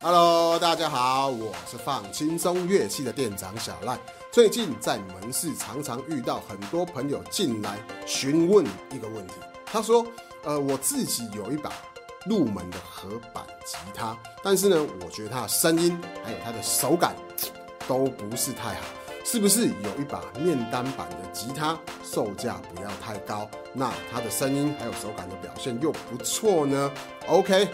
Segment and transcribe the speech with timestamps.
[0.00, 3.98] Hello，大家好，我是放轻松乐器的店长小赖。
[4.30, 9.34] 最近在门市常常遇到很多朋友进来询问一个问题，
[9.66, 10.06] 他说
[10.44, 11.72] ：“呃，我自己有一把
[12.26, 17.16] 入门的合板吉他，但是呢，我觉得它的声音还有它的手感
[17.88, 18.82] 都不是太好。”
[19.24, 26.90] 是不是有一把面单版的吉他，售价不要太高，那它的声音还有手感的表现又不错呢
[27.26, 27.68] ？OK，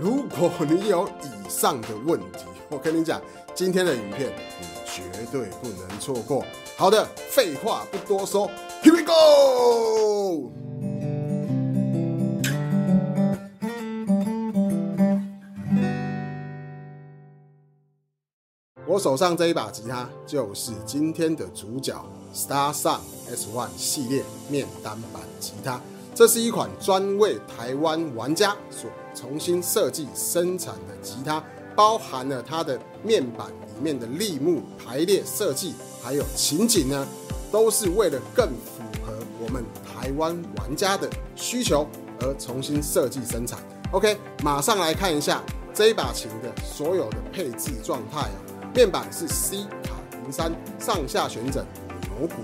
[0.00, 3.20] 如果你有以上的问题， 我跟你讲，
[3.54, 6.42] 今天的影片你绝对不能错过。
[6.74, 8.50] 好的，废话不多说
[8.82, 10.50] ，Here we go。
[18.86, 21.94] 我手上这一把吉他就是今天的主角
[22.34, 25.78] ，Star Sun S One 系列面单版吉他。
[26.12, 31.42] 这是一款专为台湾玩家所重新设计生产的吉他，
[31.74, 37.06] 包含了它的面板里面的立木排列设计，还有琴颈呢，
[37.50, 41.86] 都是为了更符合我们台湾玩家的需求
[42.20, 43.58] 而重新设计生产。
[43.92, 45.42] OK，马上来看一下
[45.74, 48.36] 这一把琴的所有的配置状态啊。
[48.72, 51.66] 面板是 C 卡零三上下旋枕
[52.02, 52.36] 牛骨，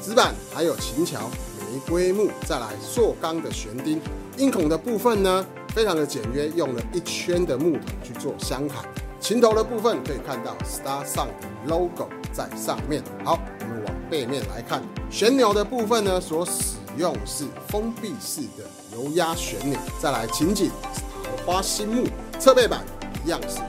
[0.00, 4.00] 指板还有琴桥玫瑰木，再来塑钢的悬钉。
[4.36, 8.84] 音孔的部分呢，非常的简约，用了一圈的木头去做镶卡。
[9.18, 11.32] 琴头的部分可以看到 Star Sun 的
[11.66, 13.02] logo 在上面。
[13.24, 19.78] 好，我们往背面来看，旋钮的部分呢，所使用是封闭式的油压旋钮。
[20.00, 20.70] 再来琴颈
[21.46, 22.06] 桃花心木，
[22.38, 22.84] 侧背板
[23.24, 23.64] 一样是桃。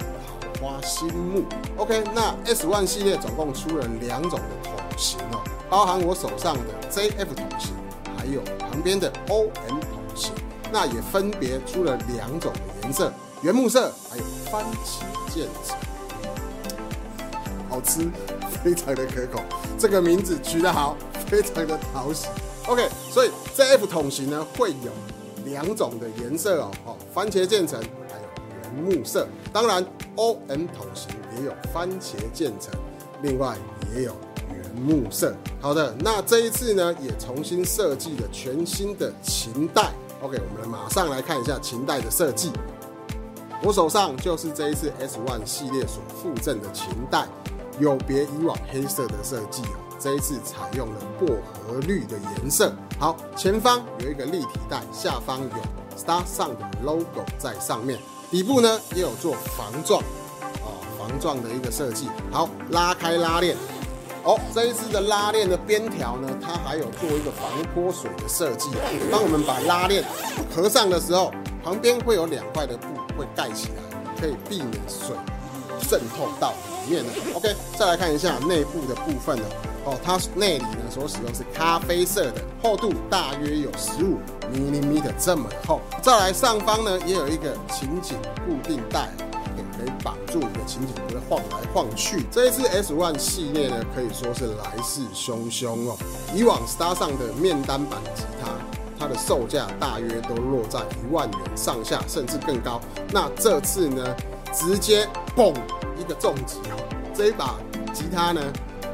[0.61, 1.43] 花心木
[1.77, 7.73] ，OK，那 S One 系列总共出了两种的桶型哦，包含我手上的 JF 桶型，
[8.17, 10.31] 还有旁边的 OM 桶型，
[10.73, 15.77] 那也分别出了两种颜色，原木色还有番茄渐层，
[17.69, 18.09] 好吃，
[18.63, 19.43] 非常的可口，
[19.77, 22.27] 这个名字取得好，非常的讨喜
[22.67, 24.91] ，OK，所以 ZF 桶型呢会有
[25.45, 27.79] 两种的颜色哦，哦，番茄渐层
[28.09, 28.25] 还有
[28.63, 29.85] 原木色，当然。
[30.15, 32.71] O M 桶型也有番茄渐层，
[33.23, 33.57] 另外
[33.95, 34.15] 也有
[34.53, 35.35] 原木色。
[35.59, 39.91] 好的，那这一次呢，也重新设计了全新的琴带。
[40.23, 42.49] OK，我们来马上来看一下琴带的设计。
[43.61, 47.27] 我手上就是这一次 S One 系列所附赠的琴带，
[47.77, 51.27] 有别以往黑色的设计哦，这一次采用了薄
[51.67, 52.73] 荷绿的颜色。
[52.97, 57.99] 好，前方有一个立体带，下方有 Star Sun 的 logo 在上面。
[58.31, 62.07] 底部呢也有做防撞，啊，防撞的一个设计。
[62.31, 63.57] 好，拉开拉链，
[64.23, 68.69] 哦，这一次的拉链的边条呢，它还有做一个防泼水的设计，
[69.11, 70.03] 当我们把拉链
[70.55, 73.83] 合上的时候，旁边会有两块的布会盖起来，
[74.19, 75.15] 可以避免水。
[75.81, 76.53] 渗透到
[76.85, 77.11] 里面了。
[77.35, 79.43] OK，再来看一下内部的部分呢，
[79.85, 84.17] 哦，它内里呢所使用是咖啡色的，厚度大约有十五。
[84.53, 89.09] m i m 的这么厚，再来上方呢也有一个琴颈固定带，
[89.57, 92.23] 也可以绑住你的琴颈，不会晃来晃去。
[92.29, 95.97] 这一次 S One 系列呢，可以说是来势汹汹哦。
[96.35, 98.51] 以往 Star 上的面单版吉他，
[98.99, 102.79] 它的售价大约都落在一万元上下，甚至更高。
[103.11, 104.15] 那这次呢，
[104.53, 105.53] 直接嘣
[105.99, 106.77] 一个重击哦，
[107.13, 107.59] 这一把
[107.93, 108.41] 吉他呢，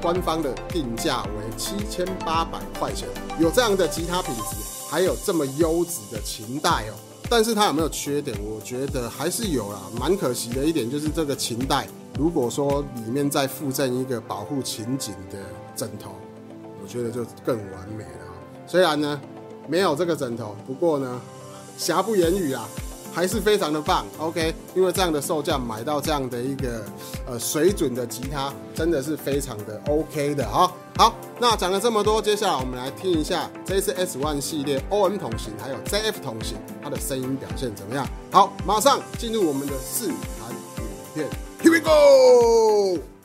[0.01, 3.07] 官方的定价为七千八百块钱，
[3.39, 4.55] 有这样的吉他品质。
[4.89, 6.95] 还有这么优质的琴带哦，
[7.29, 8.35] 但是它有没有缺点？
[8.43, 11.87] 我觉得还是有啦，蛮可惜的一点就是这个琴带，
[12.17, 15.37] 如果说里面再附赠一个保护琴颈的
[15.75, 16.15] 枕头，
[16.81, 18.33] 我觉得就更完美了。
[18.65, 19.21] 虽然呢
[19.67, 21.21] 没有这个枕头，不过呢
[21.77, 22.67] 瑕不掩瑜啊。
[23.13, 26.83] 还是非常的棒，OK，因为这样的售价买到这样的一个
[27.27, 30.71] 呃水准的吉他，真的是非常的 OK 的哈。
[30.95, 38.07] 好，那讲了这么多，接下来我们来听一下这一次 S One 系列 OM 桶型还有 ZF 桶型它的声音表现怎么样？
[38.31, 41.27] 好，马上进入我们的试弹影片
[41.61, 43.18] ，Here we go。